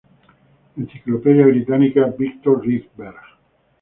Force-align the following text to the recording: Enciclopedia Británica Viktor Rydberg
Enciclopedia 0.77 1.45
Británica 1.45 2.07
Viktor 2.17 2.59
Rydberg 2.63 3.21